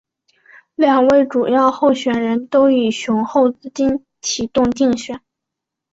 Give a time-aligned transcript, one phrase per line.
[0.73, 5.21] 两位主要候选人都以雄厚资金启动竞选。